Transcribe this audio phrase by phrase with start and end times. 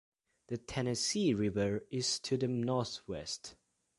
[0.47, 3.55] The Tennessee River is to the northwest.